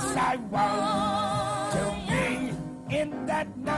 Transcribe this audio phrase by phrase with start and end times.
[0.00, 3.74] Yes, I want to be in that number.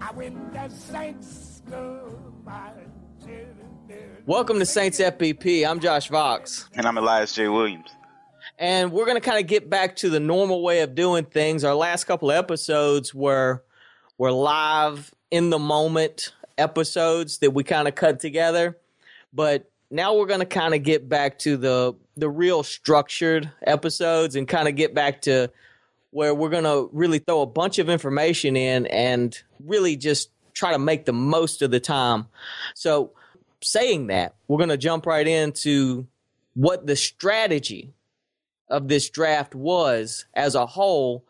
[0.00, 2.72] I win the Saints goodbye.
[4.26, 5.64] Welcome to Saints FBP.
[5.64, 6.68] I'm Josh Vox.
[6.74, 7.46] And I'm Elias J.
[7.46, 7.88] Williams.
[8.58, 11.62] And we're going to kind of get back to the normal way of doing things.
[11.62, 13.62] Our last couple of episodes were
[14.18, 18.76] were live in the moment episodes that we kind of cut together.
[19.32, 24.36] But now we're going to kind of get back to the the real structured episodes
[24.36, 25.50] and kind of get back to
[26.10, 30.72] where we're going to really throw a bunch of information in and really just try
[30.72, 32.26] to make the most of the time.
[32.74, 33.12] So,
[33.62, 36.06] saying that, we're going to jump right into
[36.54, 37.92] what the strategy
[38.68, 41.24] of this draft was as a whole.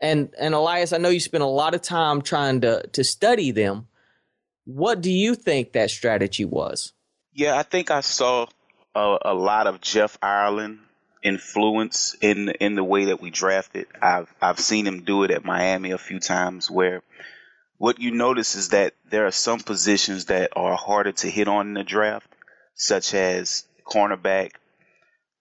[0.00, 3.50] And and Elias, I know you spent a lot of time trying to to study
[3.50, 3.86] them.
[4.64, 6.92] What do you think that strategy was?
[7.32, 8.46] Yeah, I think I saw
[8.94, 10.80] a, a lot of Jeff Ireland
[11.22, 13.86] influence in in the way that we drafted.
[14.00, 17.02] I've I've seen him do it at Miami a few times where
[17.78, 21.68] what you notice is that there are some positions that are harder to hit on
[21.68, 22.26] in the draft,
[22.74, 24.52] such as cornerback,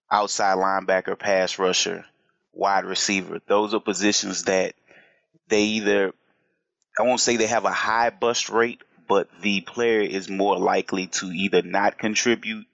[0.09, 2.05] outside linebacker, pass rusher,
[2.53, 3.39] wide receiver.
[3.47, 4.73] Those are positions that
[5.47, 6.13] they either
[6.97, 11.07] I won't say they have a high bust rate, but the player is more likely
[11.07, 12.65] to either not contribute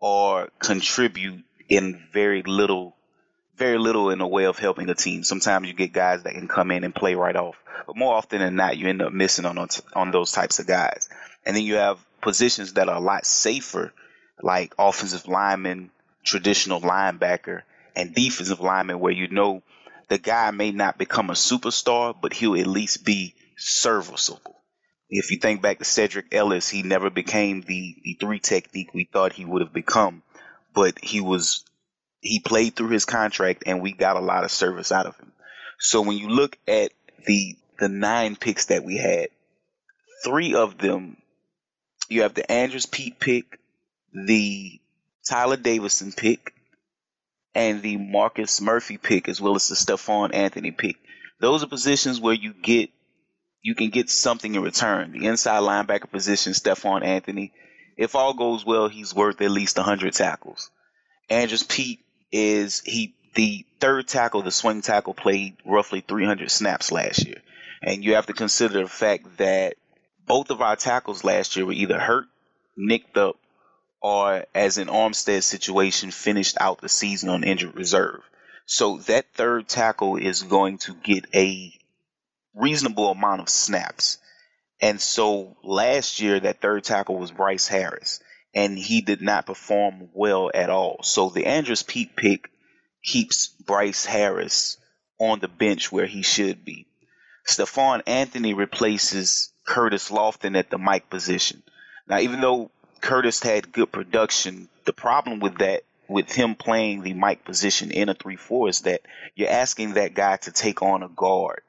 [0.00, 2.96] or contribute in very little
[3.56, 5.22] very little in the way of helping a team.
[5.22, 8.40] Sometimes you get guys that can come in and play right off, but more often
[8.40, 9.58] than not, you end up missing on
[9.94, 11.10] on those types of guys.
[11.44, 13.92] And then you have positions that are a lot safer,
[14.40, 15.90] like offensive lineman,
[16.24, 17.62] traditional linebacker,
[17.94, 19.62] and defensive lineman, where you know
[20.08, 24.59] the guy may not become a superstar, but he'll at least be serviceable.
[25.10, 29.08] If you think back to Sedrick Ellis, he never became the, the three technique we
[29.12, 30.22] thought he would have become,
[30.72, 31.64] but he was
[32.20, 35.32] he played through his contract and we got a lot of service out of him.
[35.78, 36.92] So when you look at
[37.26, 39.28] the the nine picks that we had,
[40.22, 41.16] three of them
[42.08, 43.58] you have the Andrus Peat pick,
[44.12, 44.80] the
[45.28, 46.52] Tyler Davison pick,
[47.54, 50.96] and the Marcus Murphy pick, as well as the Stephone Anthony pick.
[51.40, 52.90] Those are positions where you get
[53.62, 55.12] you can get something in return.
[55.12, 57.52] The inside linebacker position, Stephone Anthony,
[57.96, 60.70] if all goes well, he's worth at least 100 tackles.
[61.28, 62.00] Andrus Peat
[62.32, 67.40] is he the third tackle, the swing tackle, played roughly 300 snaps last year,
[67.82, 69.74] and you have to consider the fact that
[70.26, 72.26] both of our tackles last year were either hurt,
[72.76, 73.36] nicked up,
[74.02, 78.22] or as in Armstead situation, finished out the season on injured reserve.
[78.66, 81.72] So that third tackle is going to get a
[82.54, 84.18] reasonable amount of snaps.
[84.80, 88.20] And so last year, that third tackle was Bryce Harris,
[88.54, 91.00] and he did not perform well at all.
[91.02, 92.50] So the Andrus Peat pick
[93.04, 94.78] keeps Bryce Harris
[95.18, 96.86] on the bench where he should be.
[97.44, 101.62] Stephone Anthony replaces Curtis Lofton at the Mike position.
[102.08, 107.14] Now, even though Curtis had good production, the problem with that, with him playing the
[107.14, 109.02] Mike position in a 3 4, is that
[109.34, 111.62] you're asking that guy to take on a guard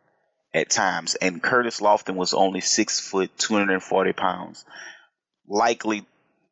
[0.54, 1.16] at times.
[1.16, 4.66] And Curtis Lofton was only six foot, 240 pounds,
[5.48, 6.06] likely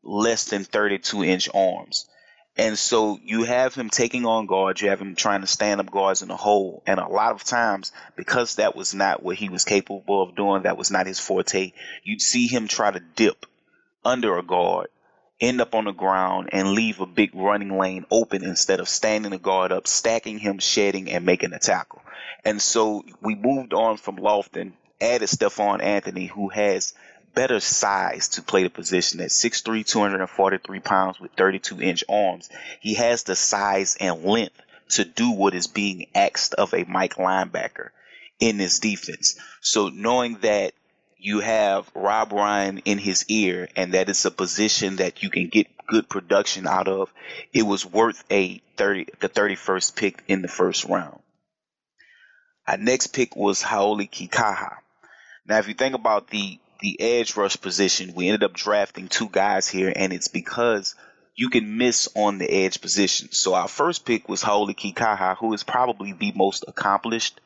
[0.04, 2.08] less than 32 inch arms.
[2.58, 5.90] And so you have him taking on guards, you have him trying to stand up
[5.92, 6.84] guards in the hole.
[6.86, 10.64] And a lot of times, because that was not what he was capable of doing,
[10.64, 11.72] that was not his forte,
[12.04, 13.46] you'd see him try to dip
[14.04, 14.88] under a guard,
[15.40, 19.32] end up on the ground, and leave a big running lane open instead of standing
[19.32, 22.02] the guard up, stacking him, shedding, and making a tackle.
[22.46, 26.94] And so we moved on from Lofton, added Stephone Anthony, who has
[27.34, 32.50] better size to play the position at 6'3", 243 pounds with 32 inch arms.
[32.80, 37.16] He has the size and length to do what is being asked of a Mike
[37.16, 37.90] linebacker
[38.40, 39.40] in this defense.
[39.62, 40.74] So knowing that
[41.18, 45.50] you have Rob Ryan in his ear and that it's a position that you can
[45.50, 47.14] get good production out of,
[47.54, 51.20] it was worth a 30 the 31st pick in the first round.
[52.70, 54.78] Our next pick was Hau'oli Kikaha.
[55.48, 59.28] Now, if you think about the the edge rush position, we ended up drafting two
[59.28, 60.94] guys here, and it's because
[61.34, 63.32] you can miss on the edge position.
[63.32, 67.42] So our first pick was Hau'oli Kikaha, who is probably the most accomplished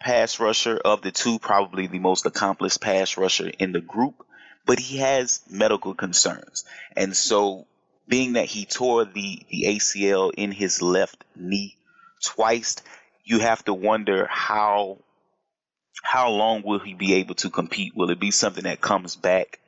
[0.00, 4.26] pass rusher of the two, probably the most accomplished pass rusher in the group,
[4.66, 6.66] but he has medical concerns.
[6.94, 7.66] And so
[8.06, 11.74] being that he tore the, the ACL in his left knee
[12.22, 12.76] twice,
[13.28, 14.98] you have to wonder how
[16.02, 17.94] how long will he be able to compete?
[17.94, 19.58] Will it be something that comes back?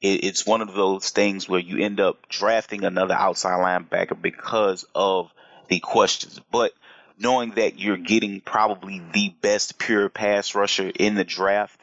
[0.00, 4.84] It, it's one of those things where you end up drafting another outside linebacker because
[4.94, 5.30] of
[5.68, 6.40] the questions.
[6.52, 6.72] But
[7.18, 11.80] knowing that you're getting probably the best pure pass rusher in the draft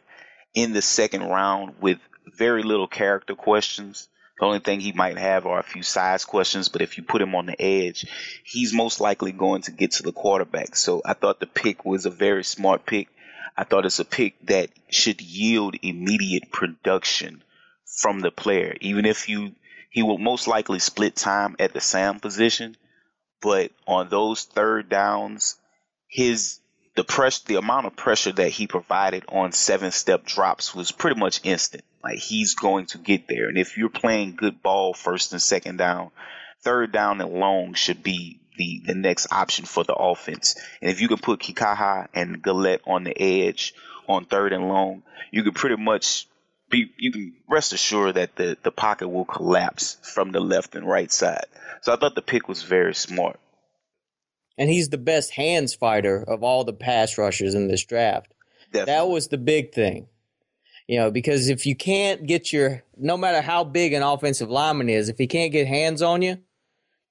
[0.54, 2.00] in the second round with
[2.38, 4.08] very little character questions.
[4.40, 7.22] The only thing he might have are a few size questions, but if you put
[7.22, 8.06] him on the edge,
[8.44, 10.76] he's most likely going to get to the quarterback.
[10.76, 13.08] So I thought the pick was a very smart pick.
[13.56, 17.44] I thought it's a pick that should yield immediate production
[17.86, 18.76] from the player.
[18.82, 19.56] Even if you,
[19.90, 22.76] he will most likely split time at the Sam position,
[23.42, 25.56] but on those third downs,
[26.08, 26.60] his
[26.96, 31.20] the press the amount of pressure that he provided on seven step drops was pretty
[31.20, 31.84] much instant.
[32.04, 33.50] Like he's going to get there.
[33.50, 36.12] And if you're playing good ball first and second down,
[36.62, 40.56] third down and long should be the, the next option for the offense.
[40.82, 43.74] And if you can put Kikaha and Galette on the edge
[44.08, 46.28] on third and long, you can pretty much
[46.70, 50.88] be you can rest assured that the, the pocket will collapse from the left and
[50.88, 51.46] right side.
[51.82, 53.40] So I thought the pick was very smart
[54.58, 58.34] and he's the best hands fighter of all the pass rushers in this draft.
[58.72, 58.94] Definitely.
[58.94, 60.08] That was the big thing.
[60.88, 64.90] You know, because if you can't get your, no matter how big an offensive lineman
[64.90, 66.38] is, if he can't get hands on you,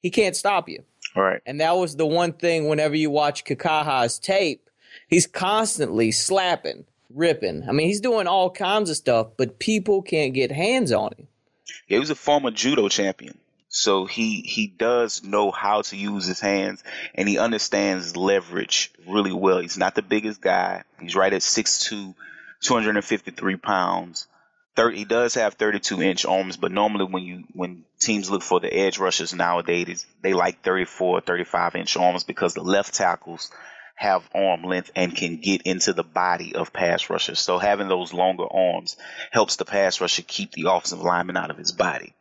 [0.01, 0.85] he can't stop you.
[1.17, 1.41] Right.
[1.45, 4.71] And that was the one thing whenever you watch Kikaha's tape,
[5.09, 7.69] he's constantly slapping, ripping.
[7.69, 11.27] I mean, he's doing all kinds of stuff, but people can't get hands on him.
[11.89, 13.39] Yeah, he was a former judo champion.
[13.77, 19.33] So he he does know how to use his hands and he understands leverage really
[19.33, 19.59] well.
[19.59, 20.85] He's not the biggest guy.
[21.01, 22.15] He's right at 6'2",
[22.63, 24.29] 253 pounds.
[24.77, 28.61] 30, he does have 32 inch arms, but normally when you when teams look for
[28.61, 33.51] the edge rushers nowadays, they like 34, 35 inch arms because the left tackles
[33.97, 37.41] have arm length and can get into the body of pass rushers.
[37.41, 38.97] So having those longer arms
[39.33, 42.15] helps the pass rusher keep the offensive lineman out of his body.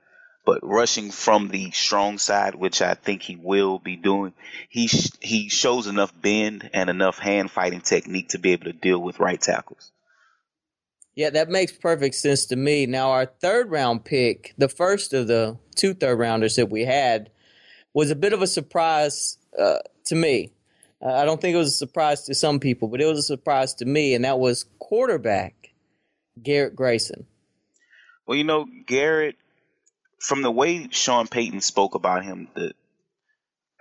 [0.46, 4.34] But rushing from the strong side, which I think he will be doing,
[4.68, 8.74] he sh- he shows enough bend and enough hand fighting technique to be able to
[8.74, 9.92] deal with right tackles.
[11.16, 12.88] Yeah, that makes perfect sense to me.
[12.88, 17.30] Now, our third round pick, the first of the two third rounders that we had,
[17.94, 20.52] was a bit of a surprise uh, to me.
[21.02, 23.24] Uh, I don't think it was a surprise to some people, but it was a
[23.24, 25.74] surprise to me, and that was quarterback
[26.42, 27.28] Garrett Grayson.
[28.26, 29.36] Well, you know, Garrett
[30.24, 32.74] from the way Sean Payton spoke about him, the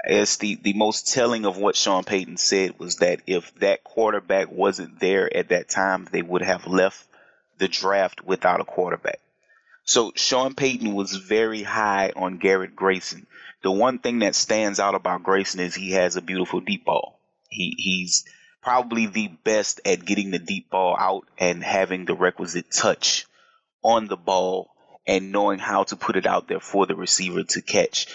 [0.05, 4.51] as the, the most telling of what Sean Payton said was that if that quarterback
[4.51, 7.07] wasn't there at that time, they would have left
[7.59, 9.21] the draft without a quarterback.
[9.85, 13.29] So Sean Payton was very high on Garrett Grayson.
[13.63, 17.21] The one thing that stands out about Grayson is he has a beautiful deep ball.
[17.49, 18.25] He he's
[18.63, 23.27] probably the best at getting the deep ball out and having the requisite touch
[23.85, 24.72] on the ball
[25.07, 28.07] and knowing how to put it out there for the receiver to catch.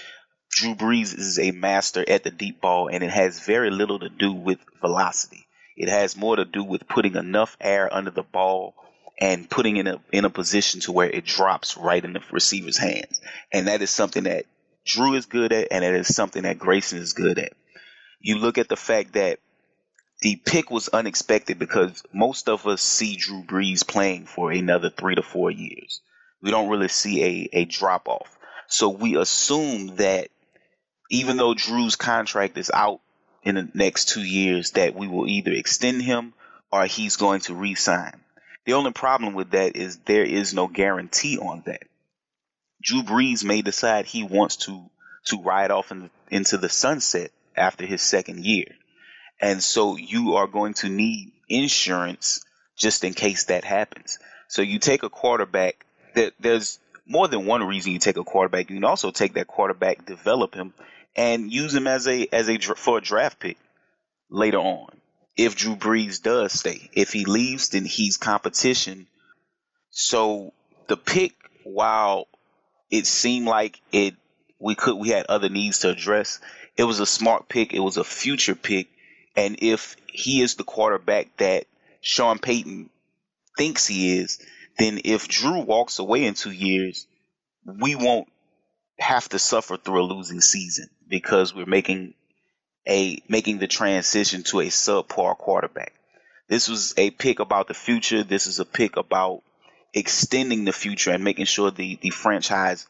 [0.50, 4.10] Drew Brees is a master at the deep ball, and it has very little to
[4.10, 5.48] do with velocity.
[5.76, 8.74] It has more to do with putting enough air under the ball
[9.20, 12.22] and putting it in a in a position to where it drops right in the
[12.32, 13.20] receiver's hands.
[13.52, 14.46] And that is something that
[14.86, 17.54] Drew is good at, and it is something that Grayson is good at.
[18.20, 19.40] You look at the fact that
[20.22, 25.16] the pick was unexpected because most of us see Drew Brees playing for another three
[25.16, 26.02] to four years
[26.42, 28.38] we don't really see a, a drop off.
[28.68, 30.30] So we assume that
[31.10, 33.00] even though Drew's contract is out
[33.44, 36.34] in the next two years, that we will either extend him
[36.72, 38.20] or he's going to resign.
[38.66, 41.84] The only problem with that is there is no guarantee on that.
[42.82, 44.90] Drew Brees may decide he wants to
[45.28, 48.68] to ride off in into the sunset after his second year,
[49.42, 52.44] and so you are going to need insurance
[52.78, 54.20] just in case that happens.
[54.50, 55.86] So you take a quarterback
[56.18, 58.70] that there's more than one reason you take a quarterback.
[58.70, 60.74] You can also take that quarterback, develop him,
[61.16, 63.58] and use him as a as a for a draft pick
[64.30, 64.90] later on.
[65.38, 69.08] If Drew Brees does stay, if he leaves, then he's competition.
[69.92, 70.54] So
[70.88, 71.34] the pick,
[71.64, 72.28] while
[72.90, 74.16] it seemed like it,
[74.60, 76.40] we could we had other needs to address.
[76.76, 77.74] It was a smart pick.
[77.74, 78.88] It was a future pick,
[79.36, 81.66] and if he is the quarterback that
[82.02, 82.90] Sean Payton
[83.58, 84.40] thinks he is,
[84.78, 87.08] then if Drew walks away in two years,
[87.66, 88.28] we won't
[89.00, 92.14] have to suffer through a losing season because we're making
[92.88, 95.94] a making the transition to a subpar quarterback.
[96.48, 98.24] This was a pick about the future.
[98.24, 99.44] This is a pick about
[99.94, 102.88] extending the future and making sure the, the franchise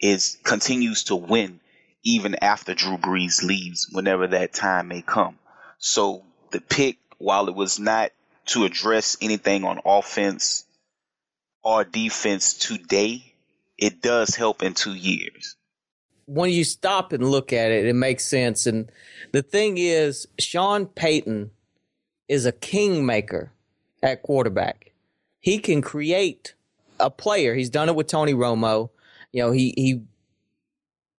[0.00, 1.60] is continues to win
[2.02, 5.38] even after Drew Brees leaves, whenever that time may come.
[5.78, 8.10] So the pick, while it was not
[8.46, 10.64] to address anything on offense
[11.64, 13.34] our defense today,
[13.78, 15.56] it does help in two years.
[16.26, 18.66] when you stop and look at it, it makes sense.
[18.66, 18.90] And
[19.32, 21.50] the thing is, Sean Payton
[22.28, 23.50] is a kingmaker
[24.00, 24.92] at quarterback.
[25.40, 26.54] He can create
[27.00, 27.54] a player.
[27.56, 28.90] He's done it with Tony Romo.
[29.32, 30.02] You know, he he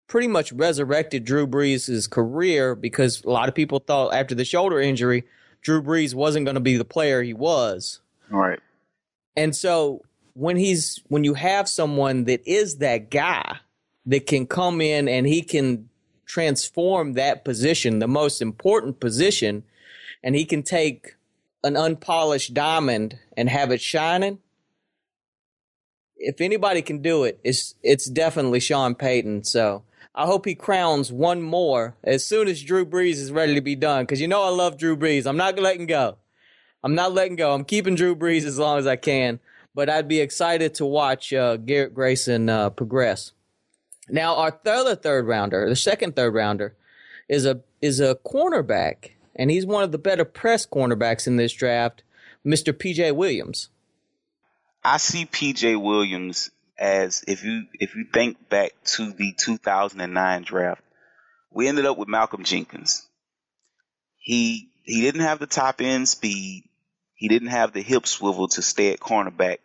[0.06, 4.80] pretty much resurrected Drew Brees' career because a lot of people thought after the shoulder
[4.80, 5.24] injury,
[5.60, 8.00] Drew Brees wasn't going to be the player he was.
[8.30, 8.60] Right.
[9.36, 10.02] And so
[10.34, 13.58] when he's when you have someone that is that guy
[14.06, 15.88] that can come in and he can
[16.26, 19.62] transform that position, the most important position,
[20.22, 21.16] and he can take
[21.64, 24.38] an unpolished diamond and have it shining.
[26.16, 29.44] If anybody can do it, it's it's definitely Sean Payton.
[29.44, 29.82] So
[30.14, 33.74] I hope he crowns one more as soon as Drew Brees is ready to be
[33.74, 34.04] done.
[34.04, 35.26] Because you know I love Drew Brees.
[35.26, 36.16] I'm not letting go.
[36.84, 37.52] I'm not letting go.
[37.52, 39.40] I'm keeping Drew Brees as long as I can.
[39.74, 43.32] But I'd be excited to watch uh, Garrett Grayson uh, progress.
[44.08, 46.74] Now our other third rounder, the second third rounder,
[47.28, 51.52] is a is a cornerback, and he's one of the better press cornerbacks in this
[51.52, 52.02] draft,
[52.44, 52.72] Mr.
[52.72, 53.70] PJ Williams.
[54.84, 60.82] I see PJ Williams as if you if you think back to the 2009 draft,
[61.50, 63.06] we ended up with Malcolm Jenkins.
[64.18, 66.64] He he didn't have the top end speed.
[67.22, 69.58] He didn't have the hip swivel to stay at cornerback.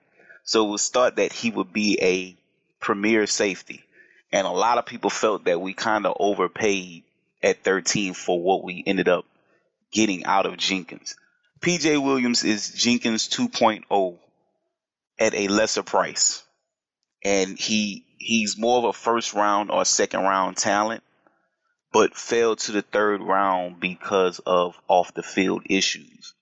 [0.44, 2.38] So it was thought that he would be a
[2.80, 3.84] premier safety.
[4.32, 7.04] And a lot of people felt that we kind of overpaid
[7.42, 9.26] at 13 for what we ended up
[9.92, 11.16] getting out of Jenkins.
[11.60, 14.20] PJ Williams is Jenkins 2.0
[15.18, 16.44] at a lesser price.
[17.26, 21.02] And he he's more of a first round or second round talent,
[21.92, 26.36] but fell to the third round because of off the field issues.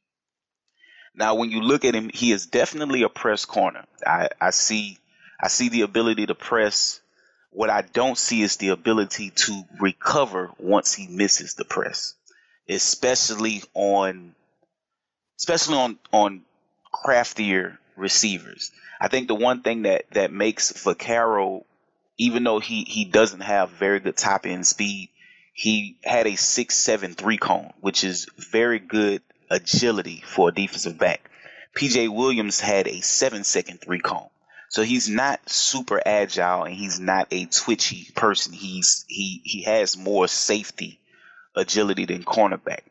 [1.17, 3.85] Now when you look at him, he is definitely a press corner.
[4.05, 4.99] I, I see
[5.39, 7.01] I see the ability to press
[7.51, 12.13] what I don't see is the ability to recover once he misses the press,
[12.67, 14.35] especially on,
[15.37, 16.41] especially on on
[16.91, 18.71] craftier receivers.
[18.99, 21.63] I think the one thing that that makes Vaccaro,
[22.17, 25.09] even though he he doesn't have very good top end speed,
[25.53, 30.97] he had a six seven three cone, which is very good agility for a defensive
[30.97, 31.29] back.
[31.75, 34.29] PJ Williams had a seven second three cone.
[34.69, 38.53] So he's not super agile and he's not a twitchy person.
[38.53, 40.99] He's he he has more safety
[41.55, 42.81] agility than cornerback.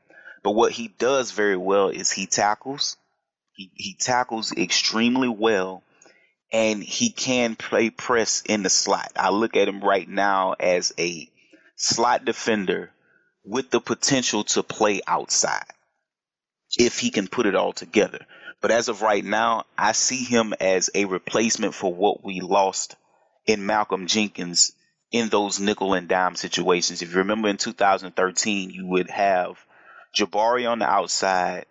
[0.43, 2.97] But what he does very well is he tackles.
[3.55, 5.83] He he tackles extremely well
[6.53, 9.13] and he can play press in the slot.
[9.17, 11.29] I look at him right now as a
[11.77, 12.91] slot defender
[13.45, 15.74] with the potential to play outside
[16.78, 18.26] if he can put it all together.
[18.61, 22.97] But as of right now, I see him as a replacement for what we lost
[23.47, 24.73] in Malcolm Jenkins
[25.12, 27.02] in those nickel and dime situations.
[27.02, 29.59] If you remember in 2013, you would have
[30.16, 31.66] Jabari on the outside,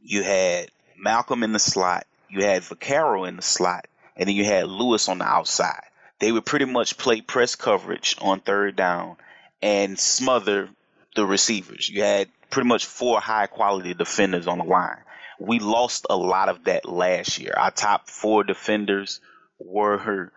[0.00, 3.86] you had Malcolm in the slot, you had Vaccaro in the slot,
[4.16, 5.82] and then you had Lewis on the outside.
[6.20, 9.16] They would pretty much play press coverage on third down
[9.62, 10.68] and smother
[11.16, 11.88] the receivers.
[11.88, 14.98] You had pretty much four high quality defenders on the line
[15.40, 17.54] we lost a lot of that last year.
[17.56, 19.20] Our top four defenders
[19.58, 20.30] were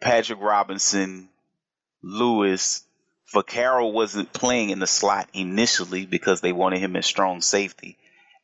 [0.00, 1.30] Patrick Robinson,
[2.02, 2.84] Lewis.
[3.34, 7.96] Vaccaro wasn't playing in the slot initially because they wanted him in strong safety.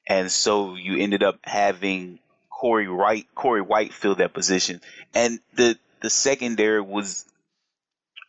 [0.09, 2.19] And so you ended up having
[2.49, 4.81] Corey Wright, Corey White fill that position.
[5.15, 7.27] And the, the secondary was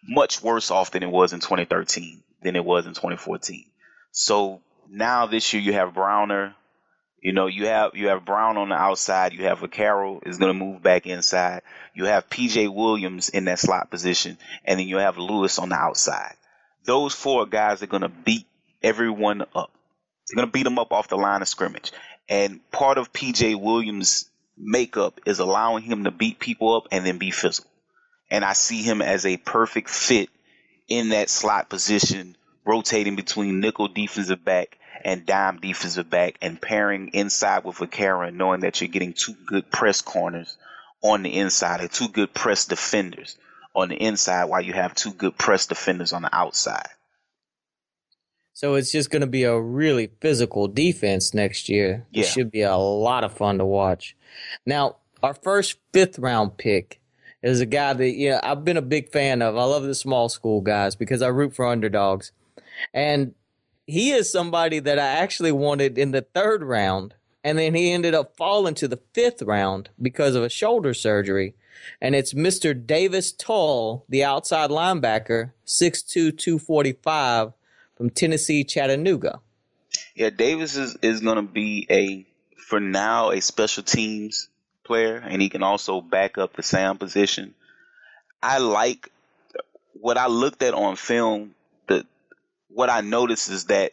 [0.03, 3.65] much worse off than it was in 2013 than it was in 2014.
[4.11, 6.55] So now this year you have Browner,
[7.21, 9.33] you know, you have you have Brown on the outside.
[9.33, 11.61] You have a Vaccaro is going to move back inside.
[11.93, 15.75] You have PJ Williams in that slot position, and then you have Lewis on the
[15.75, 16.35] outside.
[16.85, 18.45] Those four guys are going to beat
[18.83, 19.71] everyone up.
[20.27, 21.91] They're going to beat them up off the line of scrimmage.
[22.29, 27.17] And part of PJ Williams' makeup is allowing him to beat people up and then
[27.17, 27.71] be physical.
[28.29, 30.29] And I see him as a perfect fit
[30.87, 32.35] in that slot position,
[32.67, 38.61] rotating between nickel defensive back and dime defensive back and pairing inside with and knowing
[38.61, 40.57] that you're getting two good press corners
[41.01, 43.37] on the inside and two good press defenders
[43.73, 46.89] on the inside while you have two good press defenders on the outside.
[48.53, 52.07] So it's just going to be a really physical defense next year.
[52.11, 52.23] Yeah.
[52.23, 54.15] It should be a lot of fun to watch.
[54.65, 56.99] Now, our first fifth round pick
[57.43, 59.55] is a guy that, yeah, I've been a big fan of.
[59.55, 62.31] I love the small school guys because I root for underdogs.
[62.93, 63.33] And
[63.85, 68.13] he is somebody that I actually wanted in the third round, and then he ended
[68.13, 71.55] up falling to the fifth round because of a shoulder surgery.
[72.01, 72.73] and it's Mr.
[72.85, 77.53] Davis Tull, the outside linebacker, 6'2", 245
[77.95, 79.39] from Tennessee, Chattanooga.
[80.15, 82.25] Yeah, Davis is, is going to be a,
[82.57, 84.49] for now, a special teams
[84.83, 87.53] player, and he can also back up the Sam position.
[88.41, 89.11] I like
[89.93, 91.53] what I looked at on film.
[91.87, 92.05] The
[92.69, 93.91] what I noticed is that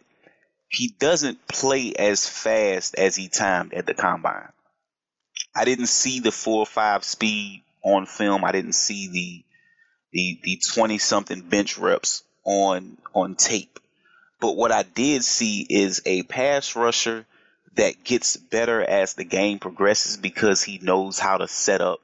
[0.68, 4.48] he doesn't play as fast as he timed at the combine.
[5.54, 8.44] I didn't see the four or five speed on film.
[8.44, 9.44] I didn't see the
[10.12, 13.78] the the twenty something bench reps on on tape.
[14.40, 17.24] But what I did see is a pass rusher
[17.76, 22.00] that gets better as the game progresses because he knows how to set up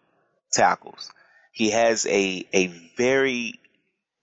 [0.53, 1.11] tackles.
[1.53, 3.61] He has a a very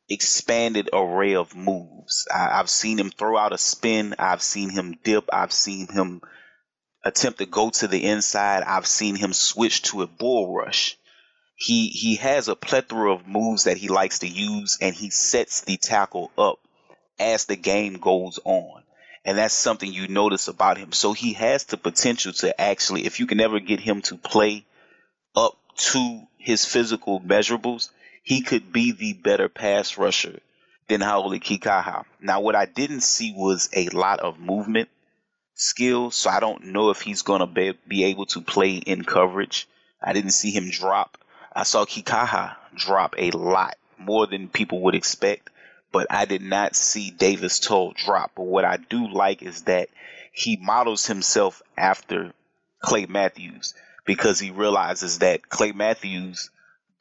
[0.10, 2.28] expanded array of moves.
[2.34, 4.16] I, have seen him throw out a spin.
[4.20, 5.30] I've seen him dip.
[5.32, 6.22] I've seen him
[7.04, 8.64] attempt to go to the inside.
[8.64, 10.98] I've seen him switch to a bull rush.
[11.56, 15.62] He he has a plethora of moves that he likes to use, and he sets
[15.62, 16.60] the tackle up
[17.20, 18.84] as the game goes on.
[19.26, 20.94] And that's something you notice about him.
[20.94, 24.66] So he has the potential to actually, if you can ever get him to play
[25.36, 27.90] up to his physical measurables,
[28.28, 30.42] he could be the better pass rusher
[30.90, 32.04] than Hau'oli Kikaha.
[32.20, 34.90] Now, what I didn't see was a lot of movement
[35.56, 39.06] skills, so I don't know if he's going to be, be able to play in
[39.06, 39.66] coverage.
[40.04, 41.18] I didn't see him drop.
[41.56, 45.50] I saw Kikaha drop a lot, more than people would expect,
[45.94, 48.34] but I did not see Davis Tull drop.
[48.36, 49.88] But what I do like is that
[50.34, 52.34] he models himself after
[52.82, 56.50] Clay Matthews because he realizes that Clay Matthews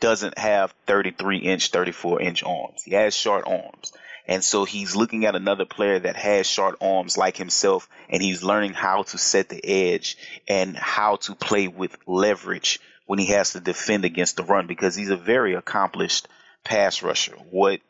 [0.00, 2.82] doesn't have 33 inch, 34 inch arms.
[2.82, 3.92] He has short arms.
[4.28, 8.42] And so he's looking at another player that has short arms like himself, and he's
[8.42, 13.52] learning how to set the edge and how to play with leverage when he has
[13.52, 16.26] to defend against the run because he's a very accomplished
[16.64, 17.36] pass rusher.
[17.50, 17.80] What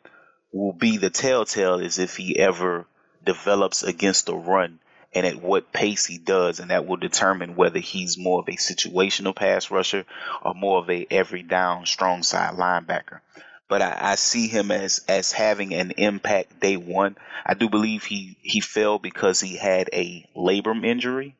[0.52, 2.86] will be the telltale is if he ever
[3.24, 4.78] develops against the run
[5.16, 8.58] and at what pace he does, and that will determine whether he's more of a
[8.58, 10.04] situational pass rusher
[10.42, 13.20] or more of a every down strong side linebacker.
[13.66, 17.16] But I, I see him as as having an impact day one.
[17.46, 21.34] I do believe he he fell because he had a labrum injury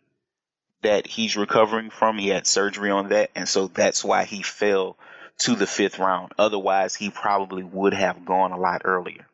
[0.80, 2.16] that he's recovering from.
[2.16, 4.96] He had surgery on that, and so that's why he fell
[5.40, 6.32] to the fifth round.
[6.38, 9.26] Otherwise, he probably would have gone a lot earlier.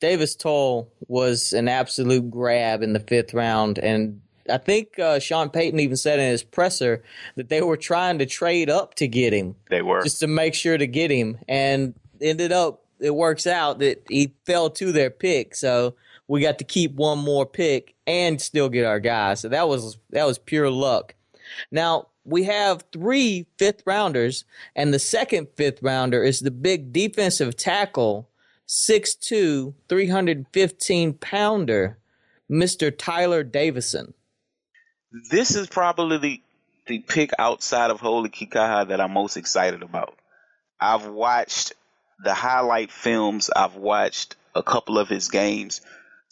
[0.00, 5.50] Davis Tull was an absolute grab in the fifth round, and I think uh, Sean
[5.50, 7.02] Payton even said in his presser
[7.36, 9.54] that they were trying to trade up to get him.
[9.68, 13.78] They were just to make sure to get him, and ended up it works out
[13.78, 15.94] that he fell to their pick, so
[16.28, 19.34] we got to keep one more pick and still get our guy.
[19.34, 21.14] So that was that was pure luck.
[21.70, 27.56] Now we have three fifth rounders, and the second fifth rounder is the big defensive
[27.56, 28.29] tackle
[28.70, 31.98] 6'2, 315 pounder,
[32.48, 32.96] Mr.
[32.96, 34.14] Tyler Davison.
[35.28, 36.42] This is probably the,
[36.86, 40.16] the pick outside of Hau'oli Kikaha that I'm most excited about.
[40.80, 41.72] I've watched
[42.22, 45.80] the highlight films, I've watched a couple of his games.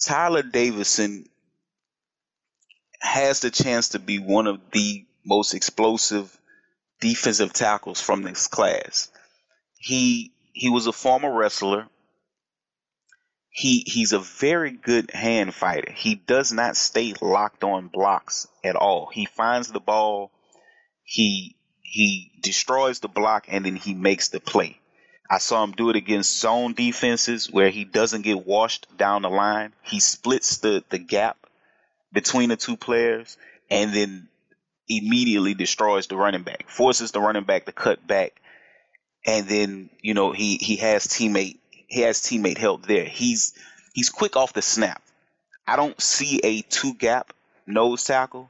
[0.00, 1.28] Tyler Davison
[3.00, 6.38] has the chance to be one of the most explosive
[7.00, 9.10] defensive tackles from this class.
[9.76, 11.88] He he was a former wrestler
[13.58, 15.90] he he's a very good hand fighter.
[15.90, 19.10] He does not stay locked on blocks at all.
[19.12, 20.30] He finds the ball,
[21.02, 24.78] he he destroys the block and then he makes the play.
[25.28, 29.28] I saw him do it against zone defenses where he doesn't get washed down the
[29.28, 29.72] line.
[29.82, 31.36] He splits the, the gap
[32.12, 33.36] between the two players
[33.68, 34.28] and then
[34.88, 38.40] immediately destroys the running back, forces the running back to cut back.
[39.26, 43.04] And then, you know, he, he has teammate he has teammate help there.
[43.04, 43.54] He's
[43.94, 45.02] he's quick off the snap.
[45.66, 47.32] I don't see a two gap
[47.66, 48.48] nose tackle.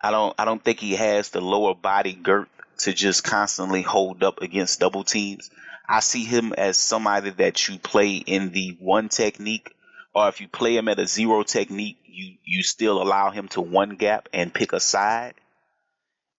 [0.00, 4.22] I don't I don't think he has the lower body girth to just constantly hold
[4.24, 5.50] up against double teams.
[5.88, 9.74] I see him as somebody that you play in the one technique,
[10.14, 13.60] or if you play him at a zero technique, you you still allow him to
[13.60, 15.34] one gap and pick a side,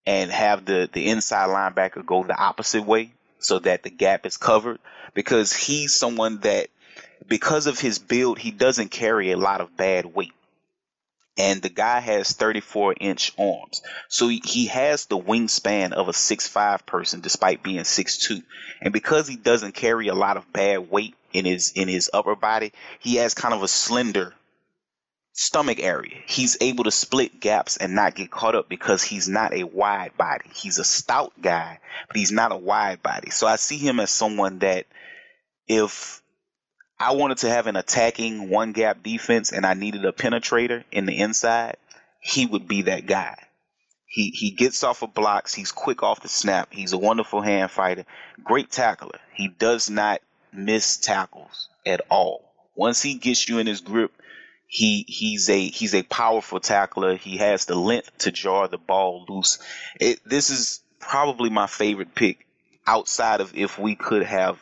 [0.06, 3.14] and have the the inside linebacker go the opposite way
[3.46, 4.80] so that the gap is covered
[5.14, 6.68] because he's someone that
[7.28, 10.34] because of his build he doesn't carry a lot of bad weight.
[11.36, 13.82] And the guy has 34 inch arms.
[14.08, 18.44] So he, has the wingspan of a 6'5 person despite being 6'2
[18.82, 22.36] and because he doesn't carry a lot of bad weight in his in his upper
[22.36, 24.34] body he has kind of a slender
[25.34, 26.16] stomach area.
[26.28, 30.16] He's able to split gaps and not get caught up because he's not a wide
[30.16, 30.50] body.
[30.56, 33.32] He's a stout guy, but he's not a wide body.
[33.32, 34.86] So I see him as someone that
[35.68, 36.22] if
[37.00, 41.06] I wanted to have an attacking one gap defense and I needed a penetrator in
[41.06, 41.78] the inside,
[42.22, 43.36] he would be that guy.
[44.06, 47.72] He he gets off of blocks, he's quick off the snap, he's a wonderful hand
[47.72, 48.06] fighter,
[48.44, 49.20] great tackler.
[49.34, 50.22] He does not
[50.54, 52.54] miss tackles at all.
[52.76, 54.12] Once he gets you in his grip,
[54.74, 57.16] he he's a he's a powerful tackler.
[57.16, 59.60] He has the length to jar the ball loose.
[60.02, 62.48] It, this is probably my favorite pick
[62.88, 64.58] outside of if we could have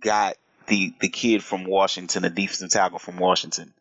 [0.00, 3.74] got the the kid from Washington, the defensive tackle from Washington,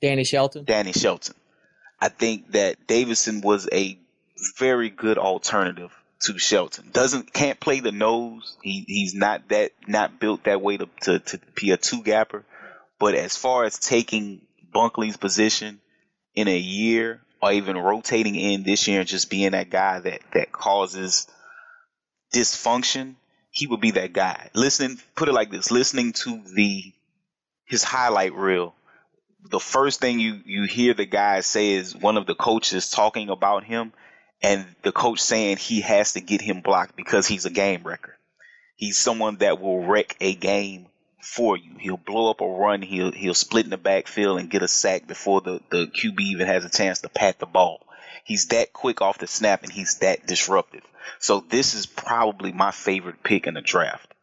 [0.00, 0.64] Danny Shelton.
[0.64, 1.34] Danny Shelton.
[2.00, 3.98] I think that Davison was a
[4.56, 6.90] very good alternative to Shelton.
[6.92, 8.56] Doesn't can't play the nose.
[8.62, 12.44] He he's not that not built that way to to, to be a two gapper.
[13.00, 14.42] But as far as taking
[14.76, 15.80] Bunkley's position
[16.34, 20.20] in a year or even rotating in this year and just being that guy that,
[20.34, 21.26] that causes
[22.34, 23.14] dysfunction,
[23.50, 24.50] he would be that guy.
[24.54, 26.92] Listening, put it like this, listening to the,
[27.66, 28.74] his highlight reel,
[29.50, 33.30] the first thing you, you hear the guy say is one of the coaches talking
[33.30, 33.92] about him
[34.42, 38.18] and the coach saying he has to get him blocked because he's a game wrecker.
[38.74, 40.88] He's someone that will wreck a game
[41.26, 41.72] for you.
[41.78, 42.82] He'll blow up a run.
[42.82, 46.46] He'll he'll split in the backfield and get a sack before the, the QB even
[46.46, 47.84] has a chance to pat the ball.
[48.24, 50.82] He's that quick off the snap and he's that disruptive.
[51.18, 54.14] So this is probably my favorite pick in the draft.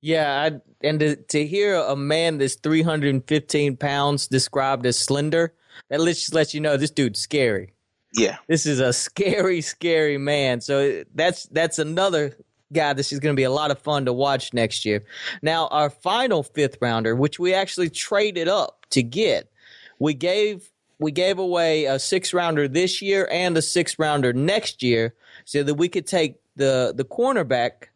[0.00, 5.54] Yeah, I, and to, to hear a man that's 315 pounds described as slender,
[5.88, 7.74] that just lets you know this dude's scary.
[8.14, 10.60] Yeah, this is a scary, scary man.
[10.60, 12.36] So that's that's another
[12.72, 15.04] God, this is going to be a lot of fun to watch next year.
[15.40, 19.50] Now, our final fifth rounder, which we actually traded up to get,
[19.98, 24.82] we gave we gave away a six rounder this year and a six rounder next
[24.82, 27.88] year, so that we could take the the cornerback,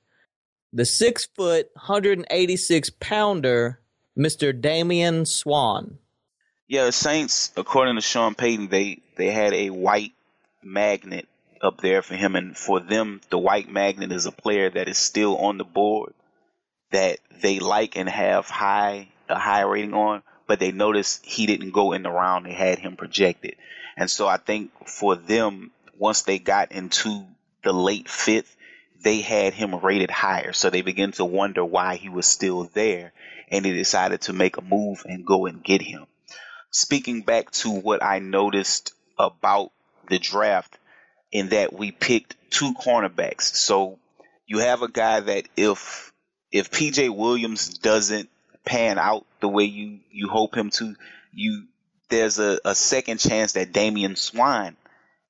[0.72, 3.78] the six foot, hundred and eighty six pounder,
[4.16, 5.98] Mister Damian Swann.
[6.68, 10.12] Yeah, the Saints, according to Sean Payton, they they had a white
[10.62, 11.28] magnet
[11.62, 12.37] up there for him.
[12.37, 16.12] And for them, the White Magnet is a player that is still on the board
[16.90, 21.70] that they like and have high a high rating on, but they noticed he didn't
[21.70, 23.57] go in the round they had him projected.
[23.96, 27.25] And so I think for them, once they got into
[27.62, 28.57] the late fifth,
[29.03, 30.53] they had him rated higher.
[30.53, 33.12] So they began to wonder why he was still there.
[33.51, 36.07] And they decided to make a move and go and get him.
[36.70, 39.72] Speaking back to what I noticed about
[40.09, 40.79] the draft,
[41.33, 43.55] in that we picked two cornerbacks.
[43.55, 43.99] So
[44.47, 46.12] you have a guy that if
[46.53, 48.29] if PJ Williams doesn't
[48.64, 50.95] pan out the way you you hope him to,
[51.33, 51.64] you
[52.11, 54.77] there's a, a second chance that Damian Swann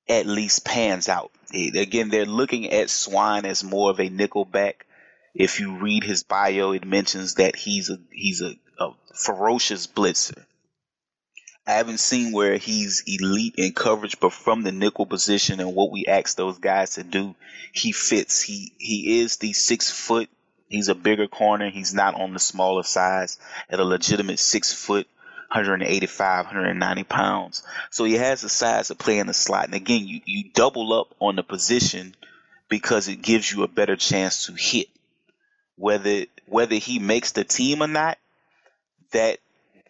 [0.07, 1.31] at least pans out.
[1.53, 4.85] Again, they're looking at Swine as more of a nickel back.
[5.33, 10.45] If you read his bio, it mentions that he's a he's a, a ferocious blitzer.
[11.65, 15.91] I haven't seen where he's elite in coverage, but from the nickel position and what
[15.91, 17.35] we ask those guys to do,
[17.71, 18.41] he fits.
[18.41, 20.29] He he is the six foot.
[20.67, 21.69] He's a bigger corner.
[21.69, 23.37] He's not on the smaller size
[23.69, 25.07] at a legitimate six foot,
[25.49, 27.63] 185, 190 pounds.
[27.91, 29.65] So he has the size to play in the slot.
[29.65, 32.13] And again, you, you double up on the position
[32.67, 34.87] because it gives you a better chance to hit.
[35.77, 38.17] Whether whether he makes the team or not,
[39.11, 39.39] that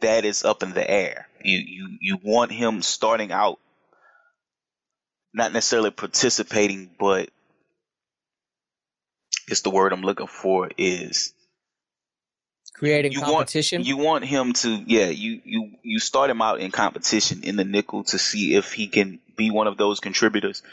[0.02, 1.28] that is up in the air.
[1.44, 3.60] You you you want him starting out
[5.34, 7.30] not necessarily participating, but
[9.48, 11.34] it's the word I'm looking for is
[12.74, 13.80] creating you competition.
[13.80, 17.56] Want, you want him to yeah, you you you start him out in competition in
[17.56, 20.64] the nickel to see if he can be one of those contributors.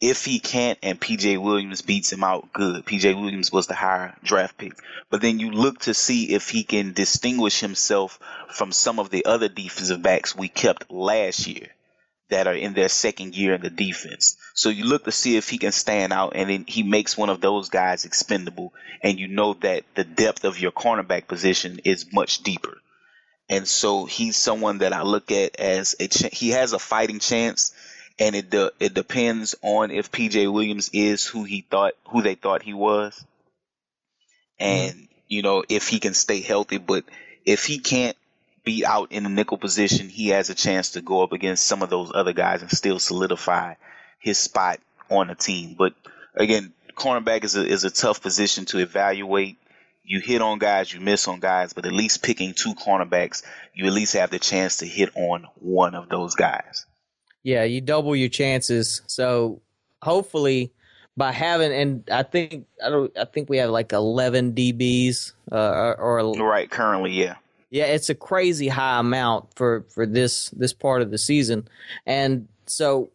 [0.00, 2.84] If he can't and PJ Williams beats him out, good.
[2.84, 4.74] PJ Williams was the higher draft pick.
[5.10, 8.18] But then you look to see if he can distinguish himself
[8.50, 11.68] from some of the other defensive backs we kept last year
[12.28, 14.36] that are in their second year in the defense.
[14.54, 17.30] So you look to see if he can stand out and then he makes one
[17.30, 22.12] of those guys expendable and you know that the depth of your cornerback position is
[22.12, 22.78] much deeper.
[23.48, 27.20] And so he's someone that I look at as a ch- he has a fighting
[27.20, 27.72] chance
[28.18, 32.34] and it de- it depends on if PJ Williams is who he thought who they
[32.34, 33.24] thought he was,
[34.58, 35.04] and mm-hmm.
[35.28, 36.78] you know if he can stay healthy.
[36.78, 37.04] But
[37.44, 38.16] if he can't
[38.64, 41.82] be out in the nickel position, he has a chance to go up against some
[41.82, 43.74] of those other guys and still solidify
[44.18, 45.74] his spot on the team.
[45.78, 45.94] But
[46.34, 49.58] again, cornerback is a is a tough position to evaluate.
[50.08, 53.42] you hit on guys, you miss on guys, but at least picking two cornerbacks,
[53.74, 56.86] you at least have the chance to hit on one of those guys.
[57.46, 59.02] Yeah, you double your chances.
[59.06, 59.62] So
[60.02, 60.72] hopefully
[61.16, 65.94] by having and I think I don't I think we have like 11 DBs uh,
[65.96, 67.36] or, or right currently, yeah.
[67.70, 71.68] Yeah, it's a crazy high amount for for this this part of the season.
[72.04, 73.12] And so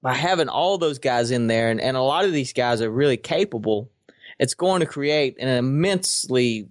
[0.00, 2.90] by having all those guys in there and, and a lot of these guys are
[2.90, 3.90] really capable,
[4.38, 6.70] it's going to create an immensely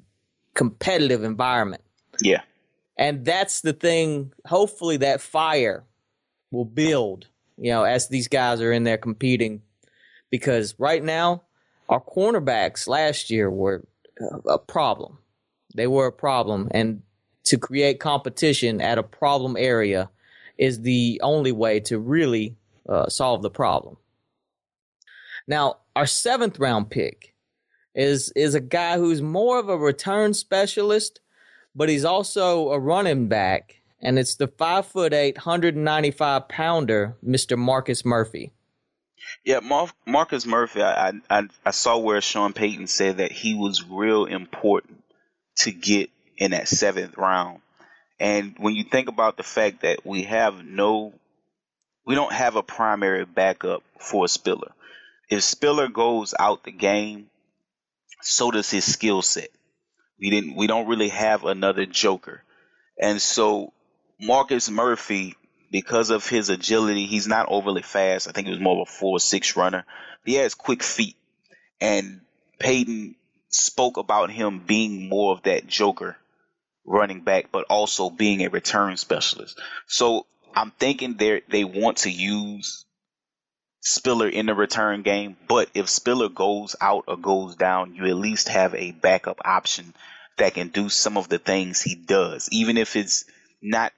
[0.56, 1.84] competitive environment.
[2.20, 2.42] Yeah.
[2.98, 4.34] And that's the thing.
[4.48, 5.86] Hopefully, that fire
[6.52, 9.62] will build, you know, as these guys are in there competing.
[10.30, 11.44] Because right now,
[11.90, 13.86] our cornerbacks last year were
[14.48, 15.18] a problem.
[15.76, 16.70] They were a problem.
[16.72, 17.02] And
[17.46, 20.10] to create competition at a problem area
[20.58, 22.56] is the only way to really
[22.88, 23.98] uh, solve the problem.
[25.48, 27.34] Now, our seventh round pick
[27.94, 31.20] is is a guy who's more of a return specialist,
[31.76, 37.58] but he's also a running back, and it's the five foot eight, 195 pounder, Mr.
[37.58, 38.52] Marcus Murphy.
[39.46, 40.82] Yeah, Mar- Marcus Murphy.
[40.82, 45.04] I, I I saw where Sean Payton said that he was real important
[45.58, 47.62] to get in that seventh round.
[48.20, 51.14] And when you think about the fact that we have no,
[52.06, 54.72] we don't have a primary backup for Spiller.
[55.30, 57.30] If Spiller goes out the game,
[58.22, 59.50] so does his skill set.
[60.20, 62.44] We didn't we don't really have another joker.
[63.00, 63.74] And so
[64.22, 65.36] Marcus Murphy,
[65.72, 68.28] because of his agility, he's not overly fast.
[68.28, 69.84] I think he was more of a four six runner.
[70.24, 71.16] He has quick feet.
[71.80, 72.22] And
[72.60, 73.16] Payton
[73.50, 76.18] spoke about him being more of that joker
[76.86, 79.60] running back, but also being a return specialist.
[79.88, 82.86] So I'm thinking they they want to use
[83.80, 88.16] Spiller in the return game, but if Spiller goes out or goes down, you at
[88.16, 89.96] least have a backup option
[90.38, 92.48] that can do some of the things he does.
[92.52, 93.26] Even if it's
[93.62, 93.92] not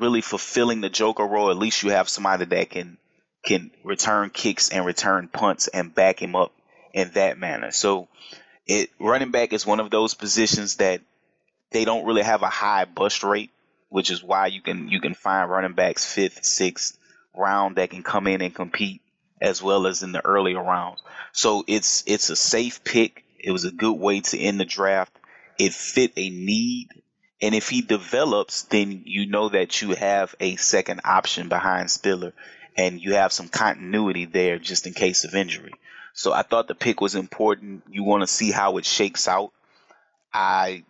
[0.00, 2.96] really fulfilling the Joker role, at least you have somebody that can
[3.42, 6.52] can return kicks and return punts and back him up
[6.92, 7.70] in that manner.
[7.70, 8.08] So
[8.66, 11.00] it running back is one of those positions that
[11.70, 13.50] they don't really have a high bust rate,
[13.88, 16.98] which is why you can you can find running backs fifth, sixth
[17.34, 19.00] round that can come in and compete
[19.40, 21.02] as well as in the earlier rounds.
[21.32, 23.24] So it's it's a safe pick.
[23.38, 25.12] It was a good way to end the draft.
[25.58, 26.88] It fit a need.
[27.42, 32.32] And if he develops, then you know that you have a second option behind Spiller
[32.76, 35.72] and you have some continuity there just in case of injury.
[36.12, 37.82] So I thought the pick was important.
[37.88, 39.52] You want to see how it shakes out.
[40.32, 40.84] I,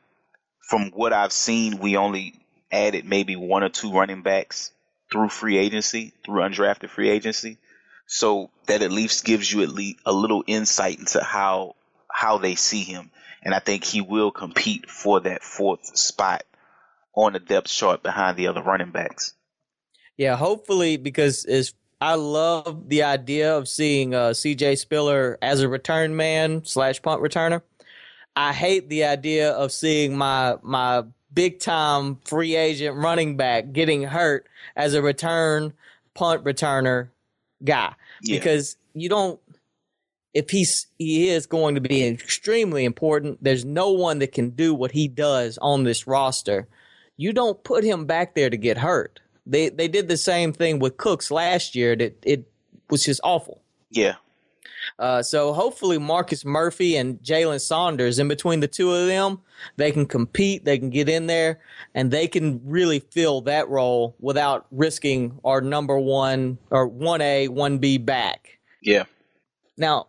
[0.69, 2.35] from what I've seen, we only
[2.71, 4.73] added maybe one or two running backs
[5.11, 7.59] through free agency, through undrafted free agency.
[8.07, 11.77] So that at least gives you at least a little insight into how
[12.13, 13.11] how they see him.
[13.43, 16.43] And I think he will compete for that fourth spot
[17.15, 19.35] on the depth chart behind the other running backs.
[20.17, 24.77] Yeah, hopefully because as I love the idea of seeing uh, C.J.
[24.77, 27.63] Spiller as a return man slash punt returner.
[28.35, 34.03] I hate the idea of seeing my my big time free agent running back getting
[34.03, 35.73] hurt as a return
[36.15, 37.09] punt returner
[37.63, 38.39] guy yeah.
[38.39, 39.39] because you don't
[40.35, 43.43] if he's he is going to be extremely important.
[43.43, 46.69] There's no one that can do what he does on this roster.
[47.17, 49.21] You don't put him back there to get hurt.
[49.47, 52.51] They they did the same thing with cooks last year that it
[52.89, 53.63] was just awful.
[53.91, 54.17] Yeah.
[54.99, 59.41] Uh, so hopefully Marcus Murphy and Jalen Saunders, in between the two of them,
[59.77, 61.61] they can compete, they can get in there,
[61.95, 67.49] and they can really fill that role without risking our number one or one A,
[67.49, 68.59] one B back.
[68.81, 69.05] Yeah.
[69.77, 70.09] Now,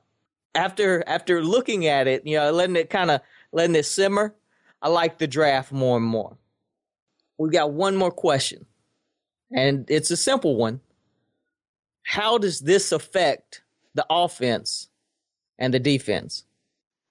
[0.56, 4.34] after after looking at it, you know, letting it kind of letting it simmer,
[4.82, 6.38] I like the draft more and more.
[7.38, 8.66] We got one more question,
[9.52, 10.82] and it's a simple one.
[12.04, 13.62] How does this affect
[13.94, 14.90] the offense
[15.58, 16.44] and the defense?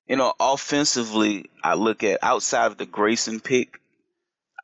[0.07, 3.81] You know, offensively, I look at outside of the Grayson pick,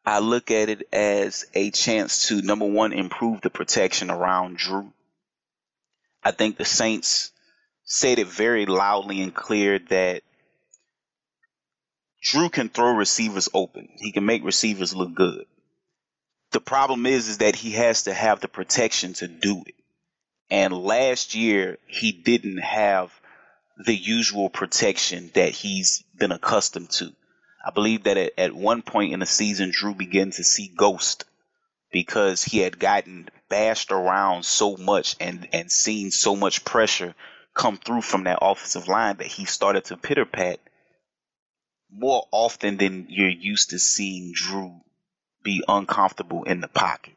[0.05, 4.93] I look at it as a chance to number one improve the protection around Drew.
[6.23, 7.33] I think the Saints
[7.87, 10.23] said it very loudly and clear that
[12.21, 13.89] Drew can throw receivers open.
[13.99, 15.47] He can make receivers look good.
[16.51, 19.77] The problem is is that he has to have the protection to do it.
[20.51, 23.13] And last year, he didn't have
[23.79, 27.13] the usual protection that he's been accustomed to.
[27.65, 31.25] I believe that at, at one point in the season, Drew began to see ghost
[31.93, 37.15] because he had gotten bashed around so much and, and seen so much pressure
[37.57, 40.61] come through from that offensive line that he started to pitter pat
[41.91, 44.81] more often than you're used to seeing Drew
[45.43, 47.15] be uncomfortable in the pocket.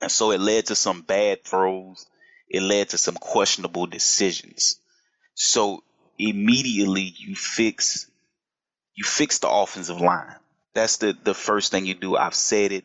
[0.00, 2.06] And so it led to some bad throws.
[2.48, 4.80] It led to some questionable decisions.
[5.34, 5.82] So
[6.18, 8.10] immediately you fix
[8.94, 10.34] you fix the offensive line.
[10.74, 12.16] That's the, the first thing you do.
[12.16, 12.84] I've said it.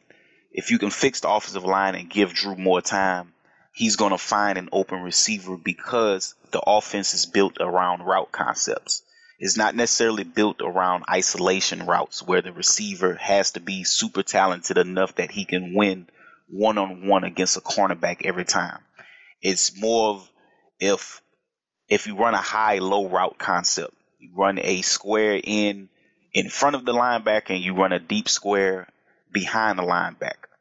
[0.52, 3.33] If you can fix the offensive line and give Drew more time,
[3.74, 9.02] he's going to find an open receiver because the offense is built around route concepts.
[9.40, 14.78] It's not necessarily built around isolation routes where the receiver has to be super talented
[14.78, 16.08] enough that he can win
[16.48, 18.80] one on one against a cornerback every time.
[19.42, 20.30] It's more of
[20.80, 21.22] if
[21.90, 25.90] if you run a high low route concept, you run a square in
[26.32, 28.88] in front of the linebacker and you run a deep square
[29.32, 30.53] behind the linebacker.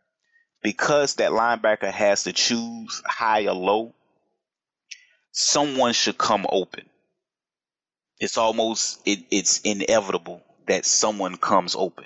[0.62, 3.94] Because that linebacker has to choose high or low,
[5.32, 6.88] someone should come open.
[8.20, 12.04] It's almost it, it's inevitable that someone comes open.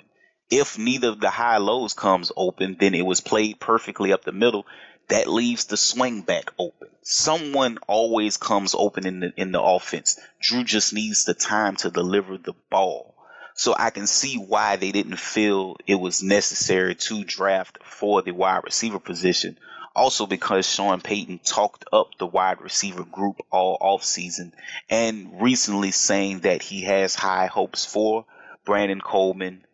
[0.49, 4.31] If neither of the high lows comes open, then it was played perfectly up the
[4.31, 4.65] middle.
[5.09, 6.89] That leaves the swing back open.
[7.01, 10.19] Someone always comes open in the in the offense.
[10.41, 13.16] Drew just needs the time to deliver the ball.
[13.57, 18.31] So I can see why they didn't feel it was necessary to draft for the
[18.31, 19.57] wide receiver position.
[19.95, 24.51] Also because Sean Payton talked up the wide receiver group all offseason
[24.91, 28.25] and recently saying that he has high hopes for
[28.63, 29.65] Brandon Coleman,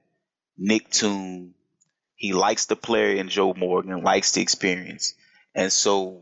[0.58, 1.54] Nick Toon.
[2.16, 5.14] He likes the player in Joe Morgan, likes the experience.
[5.54, 6.22] And so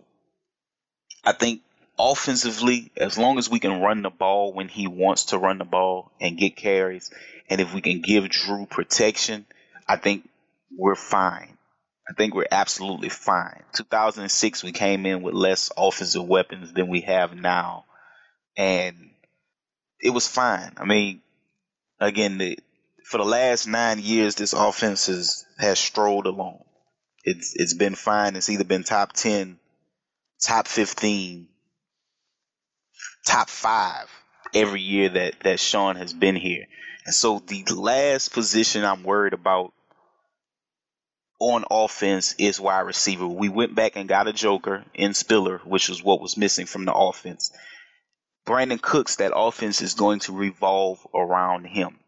[1.24, 1.62] I think
[2.00, 5.66] offensively, as long as we can run the ball when he wants to run the
[5.66, 7.12] ball and get carries,
[7.52, 9.46] and if we can give Drew protection,
[9.86, 10.28] I think
[10.76, 11.58] we're fine.
[12.10, 13.62] I think we're absolutely fine.
[13.74, 17.84] 2006, we came in with less offensive weapons than we have now,
[18.56, 18.96] and
[20.00, 20.72] it was fine.
[20.78, 21.22] I mean,
[22.00, 22.58] again, the,
[23.04, 26.64] for the last nine years, this offense has, has strolled along.
[27.26, 28.38] It's it's been fine.
[28.38, 29.60] It's either been top ten,
[30.42, 31.50] top fifteen,
[33.28, 34.10] top five
[34.56, 36.66] every year that that Sean has been here.
[37.06, 39.74] And so the last position I'm worried about
[41.40, 43.28] on offense is wide receiver.
[43.28, 46.86] We went back and got a joker in Spiller, which was what was missing from
[46.86, 47.52] the offense.
[48.46, 52.00] Brandin Cooks, that offense is going to revolve around him.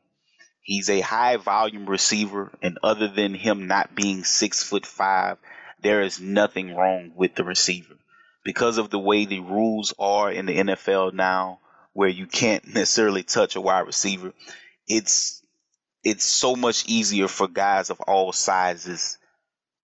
[0.62, 5.38] He's a high volume receiver, and other than him not being six foot five,
[5.82, 7.96] there is nothing wrong with the receiver.
[8.44, 11.60] Because of the way the rules are in the NFL now,
[11.94, 14.34] where you can't necessarily touch a wide receiver,
[14.88, 15.42] it's
[16.04, 19.18] it's so much easier for guys of all sizes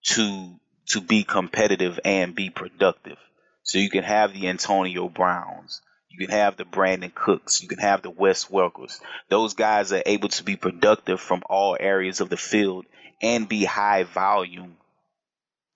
[0.03, 0.59] to
[0.89, 3.17] to be competitive and be productive.
[3.63, 7.61] So you can have the Antonio Browns, you can have the Brandin Cooks.
[7.61, 8.99] You can have the Wes Welkers.
[9.29, 12.85] Those guys are able to be productive from all areas of the field
[13.21, 14.77] and be high volume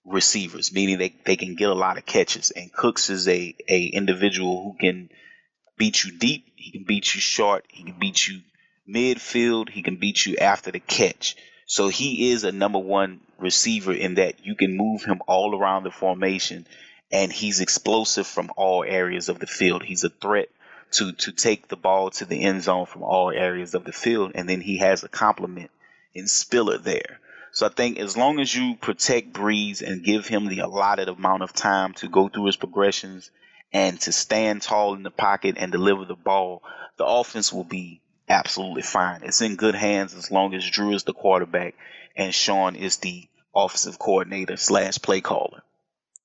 [0.04, 2.52] receivers, meaning they, they can get a lot of catches.
[2.52, 5.10] And Cooks is a, a individual who can
[5.78, 6.52] beat you deep.
[6.56, 7.66] He can beat you short.
[7.70, 8.42] He can beat you
[8.88, 9.70] midfield.
[9.70, 11.36] He can beat you after the catch.
[11.66, 15.84] So he is a number one receiver in that you can move him all around
[15.84, 16.66] the formation
[17.12, 19.84] and he's explosive from all areas of the field.
[19.84, 20.50] He's a threat
[20.94, 24.32] to to take the ball to the end zone from all areas of the field,
[24.36, 25.72] and then he has a complement
[26.14, 27.20] in Spiller there.
[27.52, 31.44] So I think as long as you protect Brees and give him the allotted amount
[31.44, 33.30] of time to go through his progressions
[33.72, 36.64] and to stand tall in the pocket and deliver the ball,
[36.98, 39.22] the offense will be absolutely fine.
[39.24, 41.76] It's in good hands as long as Drew is the quarterback
[42.16, 45.64] and Sean is the offensive coordinator slash play caller.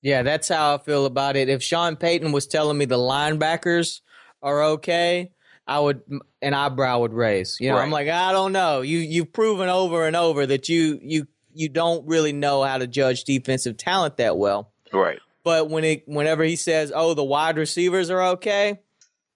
[0.01, 1.49] Yeah, that's how I feel about it.
[1.49, 3.99] If Sean Payton was telling me the linebackers
[4.41, 5.31] are okay,
[5.67, 6.01] I would
[6.41, 7.57] an eyebrow would raise.
[7.59, 7.83] You know, right.
[7.83, 8.81] I'm like, I don't know.
[8.81, 12.87] You you've proven over and over that you you you don't really know how to
[12.87, 14.71] judge defensive talent that well.
[14.93, 15.19] Right.
[15.43, 18.79] But when it whenever he says, "Oh, the wide receivers are okay,"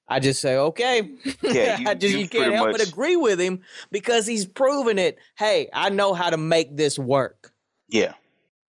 [0.08, 1.10] I just say, "Okay."
[1.42, 2.78] Yeah, you, I just you, you can't help much...
[2.78, 3.62] but agree with him
[3.92, 5.18] because he's proven it.
[5.38, 7.54] Hey, I know how to make this work.
[7.88, 8.14] Yeah.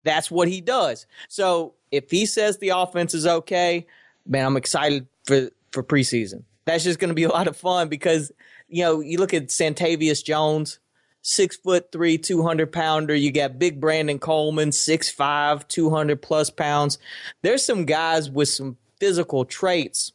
[0.04, 1.06] That's what he does.
[1.28, 3.86] So if he says the offense is okay,
[4.26, 6.44] man, I'm excited for for preseason.
[6.64, 8.32] That's just going to be a lot of fun because
[8.68, 10.78] you know you look at Seantavius Jones,
[11.22, 13.14] six foot three, two hundred pounder.
[13.14, 16.98] You got big Brandon Coleman, six five, two hundred plus pounds.
[17.42, 20.12] There's some guys with some physical traits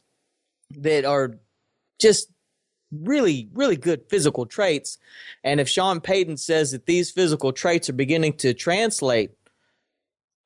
[0.82, 1.38] that are
[2.00, 2.30] just
[2.92, 4.98] really, really good physical traits.
[5.42, 9.32] And if Sean Payton says that these physical traits are beginning to translate,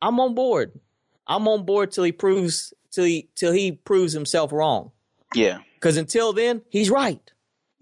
[0.00, 0.78] I'm on board.
[1.26, 4.92] I'm on board till he proves till he till he proves himself wrong.
[5.34, 5.58] Yeah.
[5.74, 7.32] Because until then, he's right.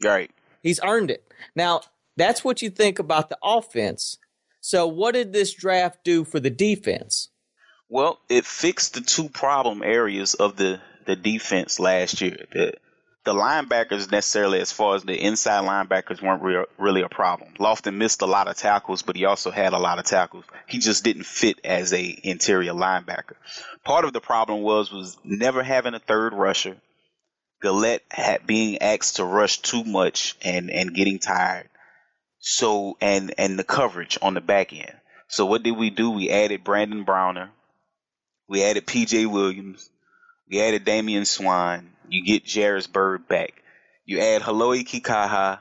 [0.02, 0.30] Right.
[0.62, 1.32] He's earned it.
[1.54, 1.82] Now,
[2.16, 4.18] that's what you think about the offense.
[4.60, 7.28] So, what did this draft do for the defense?
[7.88, 12.46] Well, it fixed the two problem areas of the, the defense last year.
[12.52, 12.74] The
[13.26, 17.54] the linebackers necessarily, as far as the inside linebackers, weren't re- really a problem.
[17.58, 20.44] Lofton missed a lot of tackles, but he also had a lot of tackles.
[20.68, 23.34] He just didn't fit as a interior linebacker.
[23.84, 26.76] Part of the problem was was never having a third rusher.
[27.60, 31.68] Galette had being asked to rush too much and and getting tired.
[32.38, 34.94] So and and the coverage on the back end.
[35.26, 36.10] So what did we do?
[36.12, 37.50] We added Brandon Browner.
[38.48, 39.26] We added P.J.
[39.26, 39.90] Williams.
[40.48, 41.90] We added Damian Swann.
[42.08, 43.62] You get Jairus Byrd back.
[44.04, 45.58] You add Hau'oli Kikaha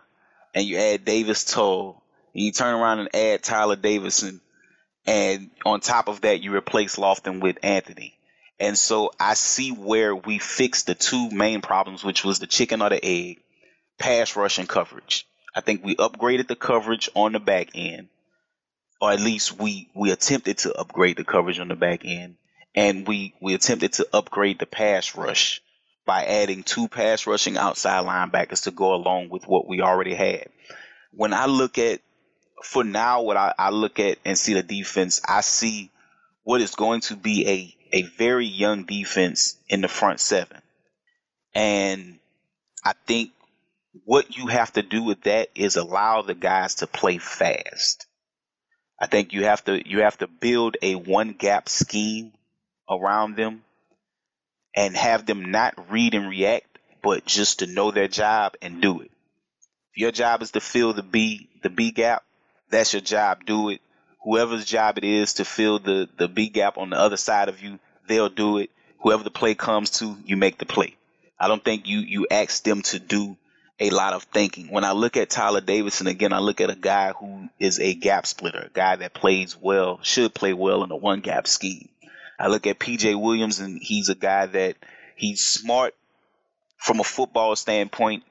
[0.54, 2.02] and you add Davis Tull.
[2.34, 4.42] And you turn around and add Tyler Davison.
[5.08, 8.18] And on top of that, you replace Lofton with Anthony.
[8.60, 12.82] And so I see where we fixed the two main problems, which was the chicken
[12.82, 13.40] or the egg,
[13.98, 15.28] pass rush and coverage.
[15.54, 18.08] I think we upgraded the coverage on the back end,
[19.02, 22.38] or at least we, we attempted to upgrade the coverage on the back end
[22.76, 25.62] and we we attempted to upgrade the pass rush
[26.06, 30.50] by adding two pass rushing outside linebackers to go along with what we already had.
[31.12, 32.02] When I look at
[32.64, 35.90] for now, what I, I look at and see the defense, I see
[36.44, 37.48] what is going to be
[37.92, 40.62] a, a very young defense in the front seven.
[41.54, 42.20] And
[42.84, 43.32] I think
[44.04, 48.06] what you have to do with that is allow the guys to play fast.
[49.00, 52.32] I think you have to you have to build a one gap scheme
[52.90, 53.64] around them
[54.76, 59.02] and have them not read and react, but just to know their job and do
[59.02, 59.12] it.
[59.94, 62.24] If your job is to fill the B the B gap,
[62.70, 63.46] that's your job.
[63.46, 63.82] Do it.
[64.24, 67.62] Whoever's job it is to fill the, the B gap on the other side of
[67.62, 68.72] you, they'll do it.
[69.00, 70.96] Whoever the play comes to, you make the play.
[71.40, 73.38] I don't think you you ask them to do
[73.80, 74.72] a lot of thinking.
[74.72, 77.94] When I look at Tyler Davison again, I look at a guy who is a
[77.94, 81.90] gap splitter, a guy that plays well, should play well in a one gap scheme.
[82.40, 84.76] I look at PJ Williams and he's a guy that
[85.16, 85.96] he's smart
[86.78, 88.24] from a football standpoint.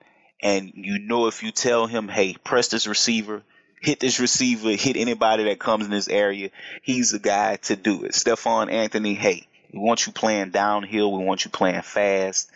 [0.42, 3.42] And you know, if you tell him, hey, press this receiver,
[3.80, 6.50] hit this receiver, hit anybody that comes in this area,
[6.82, 8.14] he's the guy to do it.
[8.14, 11.12] Stephone Anthony, hey, we want you playing downhill.
[11.12, 12.50] We want you playing fast.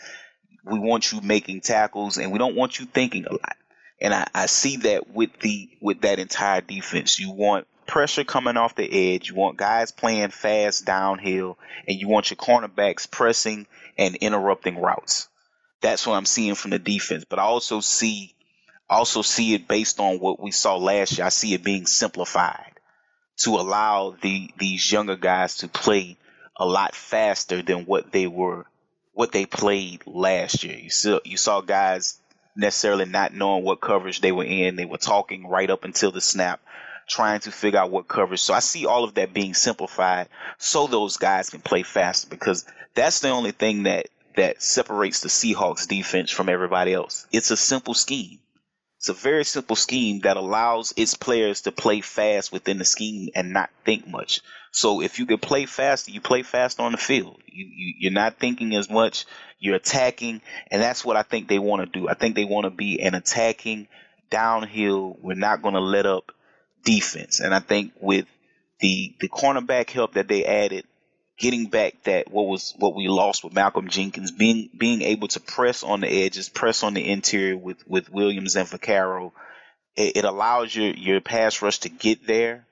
[0.65, 3.57] We want you making tackles and we don't want you thinking a lot.
[4.01, 7.19] And I, I see that with the with that entire defense.
[7.19, 9.31] You want pressure coming off the edge.
[9.31, 11.59] You want guys playing fast downhill,
[11.89, 13.67] and you want your cornerbacks pressing
[13.97, 15.29] and interrupting routes.
[15.81, 17.25] That's what I'm seeing from the defense.
[17.25, 18.35] But I also see
[18.89, 21.27] also see it based on what we saw last year.
[21.27, 22.73] I see it being simplified
[23.39, 26.17] to allow the these younger guys to play
[26.57, 28.67] a lot faster than what they were
[29.13, 30.77] what they played last year.
[30.77, 32.19] You saw you saw guys
[32.55, 34.77] necessarily not knowing what coverage they were in.
[34.77, 36.61] They were talking right up until the snap
[37.09, 38.41] trying to figure out what coverage.
[38.41, 40.29] So I see all of that being simplified
[40.59, 44.07] so those guys can play faster because that's the only thing that
[44.37, 47.27] that separates the Seahawks defense from everybody else.
[47.33, 48.39] It's a simple scheme.
[48.99, 53.31] It's a very simple scheme that allows its players to play fast within the scheme
[53.35, 54.41] and not think much.
[54.71, 57.41] So if you can play faster, you play fast on the field.
[57.47, 59.25] You, you you're not thinking as much.
[59.59, 60.41] You're attacking,
[60.71, 62.09] and that's what I think they want to do.
[62.09, 63.89] I think they want to be an attacking
[64.31, 65.17] downhill.
[65.21, 66.33] We're not going to let up
[66.85, 67.41] defense.
[67.41, 68.27] And I think with
[68.81, 70.85] the the cornerback help that they added,
[71.39, 75.41] getting back that what was what we lost with Malcolm Jenkins, being being able to
[75.41, 79.33] press on the edges, press on the interior with with Williams and Vaccaro,
[79.97, 82.67] it, it allows your your pass rush to get there,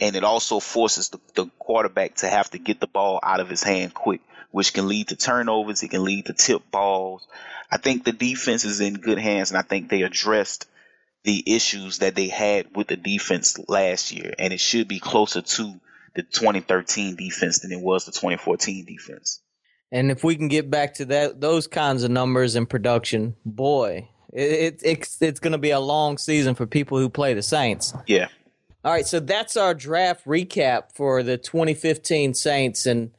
[0.00, 3.48] and it also forces the, the quarterback to have to get the ball out of
[3.48, 4.20] his hand quick,
[4.50, 5.82] which can lead to turnovers.
[5.82, 7.26] It can lead to tip balls.
[7.70, 10.66] I think the defense is in good hands, and I think they addressed
[11.26, 15.42] the issues that they had with the defense last year, and it should be closer
[15.42, 15.80] to
[16.14, 19.40] the 2013 defense than it was the 2014 defense.
[19.90, 24.08] And if we can get back to that, those kinds of numbers and production, boy,
[24.32, 27.42] it, it it's it's going to be a long season for people who play the
[27.42, 27.92] Saints.
[28.06, 28.28] Yeah.
[28.84, 33.10] All right, so that's our draft recap for the 2015 Saints, and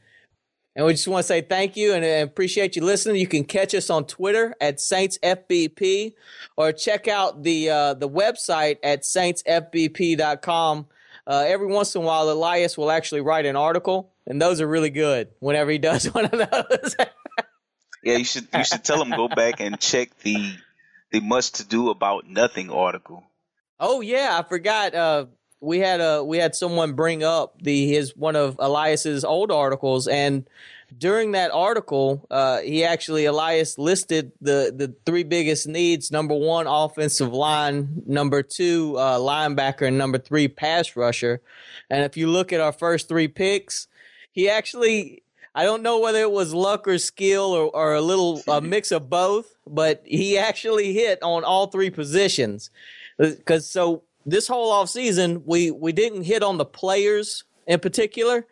[0.77, 3.15] and we just want to say thank you and appreciate you listening.
[3.15, 6.13] You can catch us on Twitter at SaintsFBP
[6.55, 10.85] or check out the uh, the website at saintsfbp.com.
[11.25, 14.67] Uh, every once in a while, Elias will actually write an article, and those are
[14.67, 16.95] really good whenever he does one of those.
[18.03, 20.53] yeah, you should you should tell him go back and check the
[21.11, 23.23] the much to do about nothing article.
[23.79, 24.93] Oh yeah, I forgot.
[24.93, 25.25] Uh,
[25.59, 30.07] we had a we had someone bring up the his one of Elias's old articles,
[30.07, 30.47] and
[30.95, 36.67] during that article, uh, he actually Elias listed the the three biggest needs: number one,
[36.67, 41.41] offensive line; number two, uh, linebacker; and number three, pass rusher.
[41.89, 43.87] And if you look at our first three picks,
[44.31, 45.23] he actually.
[45.55, 48.91] I don't know whether it was luck or skill or, or a little a mix
[48.91, 52.69] of both, but he actually hit on all three positions.
[53.17, 58.45] Because so this whole off season, we we didn't hit on the players in particular,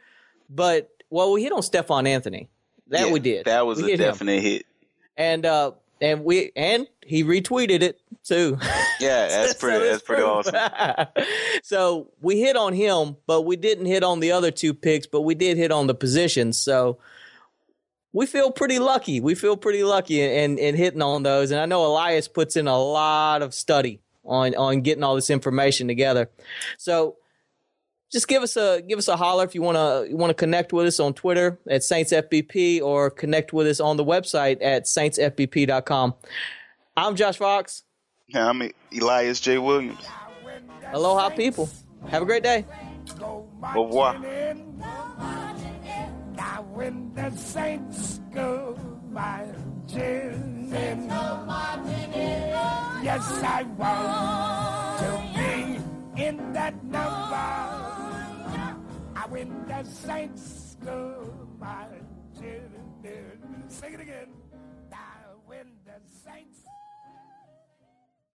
[0.50, 2.50] but well, we hit on Stephone Anthony.
[2.88, 3.46] That Yeah, we did.
[3.46, 4.06] That was We a hit him.
[4.12, 4.66] definite hit.
[5.18, 5.72] And uh,
[6.02, 8.58] and we and he retweeted it too.
[9.00, 9.86] Yeah, that's So pretty.
[9.86, 10.56] that's pretty awesome.
[11.64, 15.22] so we hit on him, but we didn't hit on the other two picks, but
[15.22, 16.60] we did hit on the positions.
[16.60, 17.00] So
[18.14, 19.20] we feel pretty lucky.
[19.20, 21.52] We feel pretty lucky in, in, in hitting on those.
[21.52, 25.30] And I know Elias puts in a lot of study on on getting all this
[25.30, 26.30] information together.
[26.78, 27.18] So
[28.12, 30.36] just give us a give us a holler if you want to you want to
[30.36, 34.58] connect with us on Twitter at Saints FBP or connect with us on the website
[34.62, 36.14] at saintsfbp.com.
[36.96, 37.84] I'm Josh Fox.
[38.28, 39.58] Yeah, I'm Elias J.
[39.58, 40.00] Williams.
[40.94, 41.70] Aloha, people.
[42.08, 42.66] Have a great day.
[43.22, 44.18] Au revoir.
[46.36, 48.78] Now when the saints go
[49.10, 50.70] marching journey.
[53.04, 57.36] Yes, I want to be in that number.
[59.16, 61.88] I went to saints school, my
[62.34, 63.40] children.
[63.68, 64.30] Sing it again.
[64.92, 64.98] I
[65.48, 66.55] went to saints